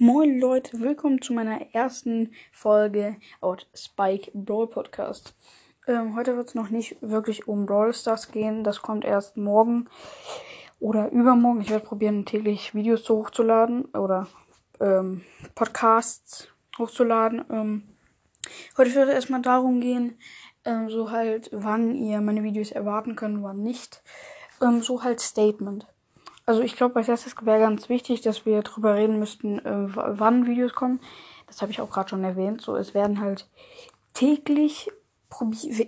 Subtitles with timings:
[0.00, 5.34] Moin Leute, willkommen zu meiner ersten Folge aus Spike Brawl Podcast.
[5.88, 9.88] Ähm, heute wird es noch nicht wirklich um Brawl Stars gehen, das kommt erst morgen
[10.78, 11.62] oder übermorgen.
[11.62, 14.28] Ich werde probieren, täglich Videos hochzuladen oder
[14.78, 15.24] ähm,
[15.56, 16.46] Podcasts
[16.78, 17.44] hochzuladen.
[17.50, 17.82] Ähm,
[18.76, 20.16] heute wird es erstmal darum gehen,
[20.64, 24.00] ähm, so halt, wann ihr meine Videos erwarten könnt, wann nicht.
[24.62, 25.88] Ähm, so halt Statement.
[26.48, 30.46] Also ich glaube, als erstes wäre ganz wichtig, dass wir drüber reden müssten, äh, wann
[30.46, 30.98] Videos kommen.
[31.46, 32.62] Das habe ich auch gerade schon erwähnt.
[32.62, 33.50] So, es werden halt
[34.14, 34.90] täglich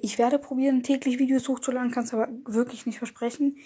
[0.03, 3.57] ich werde probieren, täglich Videos hochzuladen, kann es aber wirklich nicht versprechen.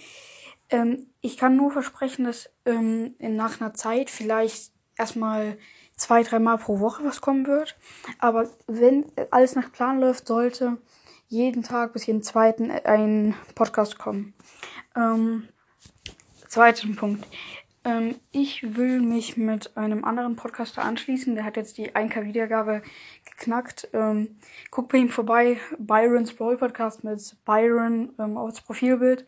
[0.70, 5.59] Ähm, ich kann nur versprechen, dass ähm, nach einer Zeit vielleicht erstmal
[5.97, 7.77] zwei, dreimal pro Woche was kommen wird.
[8.20, 10.79] Aber wenn alles nach Plan läuft, sollte
[11.27, 14.33] jeden Tag bis jeden zweiten ein Podcast kommen.
[14.95, 15.48] Ähm,
[16.55, 17.27] Zweiten Punkt.
[17.85, 21.35] Ähm, ich will mich mit einem anderen Podcaster anschließen.
[21.35, 22.81] Der hat jetzt die 1K Wiedergabe
[23.29, 23.89] geknackt.
[23.92, 24.37] Ähm,
[24.70, 25.59] guckt bei ihm vorbei.
[25.78, 29.27] Byron's Brawl Podcast mit Byron ähm, aufs Profilbild.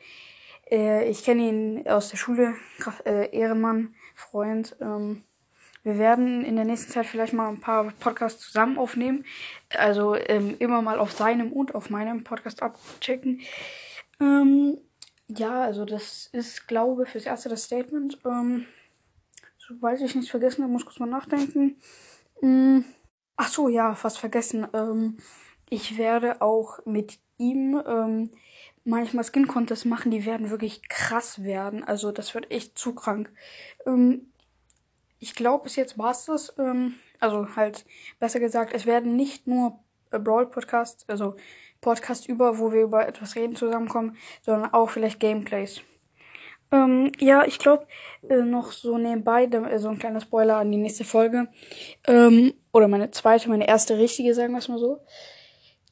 [0.71, 2.55] Äh, ich kenne ihn aus der Schule.
[3.05, 4.77] Äh, Ehrenmann, Freund.
[4.81, 5.25] Ähm,
[5.83, 9.25] wir werden in der nächsten Zeit vielleicht mal ein paar Podcasts zusammen aufnehmen.
[9.77, 13.41] Also ähm, immer mal auf seinem und auf meinem Podcast abchecken.
[14.21, 14.79] Ähm,
[15.29, 18.19] ja, also das ist, glaube ich, fürs erste das Statement.
[18.25, 18.67] Ähm,
[19.59, 21.77] sobald ich nichts vergessen habe, muss ich kurz mal nachdenken.
[22.43, 22.85] Ähm,
[23.37, 24.67] ach so, ja, fast vergessen.
[24.73, 25.19] Ähm,
[25.69, 28.31] ich werde auch mit ihm ähm,
[28.85, 31.83] manchmal Skin Contests machen, die werden wirklich krass werden.
[31.83, 33.33] Also das wird echt zu krank.
[33.85, 34.33] Ähm,
[35.19, 36.55] ich glaube, bis jetzt war es das.
[36.59, 37.85] Ähm, also halt,
[38.21, 39.81] besser gesagt, es werden nicht nur
[40.19, 41.35] Brawl Podcasts, also
[41.81, 45.81] Podcast über, wo wir über etwas reden zusammenkommen, sondern auch vielleicht Gameplays.
[46.73, 47.87] Ähm, ja, ich glaube,
[48.29, 51.49] äh, noch so nebenbei, äh, so ein kleiner Spoiler an die nächste Folge.
[52.07, 54.99] Ähm, oder meine zweite, meine erste richtige, sagen wir es mal so.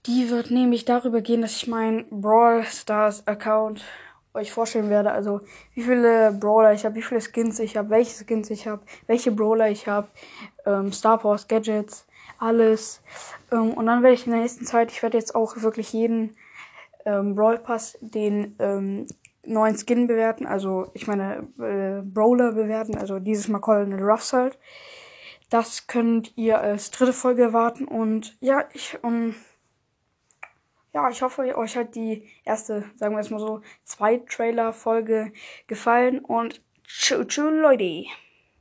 [0.07, 3.83] Die wird nämlich darüber gehen, dass ich meinen Brawl Stars Account
[4.35, 5.13] euch vorstellen werde.
[5.13, 5.41] Also
[5.75, 9.31] wie viele Brawler ich habe, wie viele Skins ich habe, welche Skins ich habe, welche
[9.31, 10.09] Brawler ich habe,
[10.67, 12.07] ähm, Star Wars Gadgets,
[12.39, 13.01] alles.
[13.55, 16.37] Ähm, und dann werde ich in der nächsten Zeit, ich werde jetzt auch wirklich jeden
[17.07, 19.07] ähm, Brawl Pass den ähm,
[19.45, 24.59] neuen Skin bewerten, also ich meine äh, Brawler bewerten, also dieses Mal Colonel Ruffs halt.
[25.51, 29.35] Das könnt ihr als dritte Folge erwarten und ja, ich um
[30.95, 35.33] ja, ich hoffe, euch hat die erste, sagen wir es mal so, zwei Trailer Folge
[35.67, 38.05] gefallen und tschüss, Leute.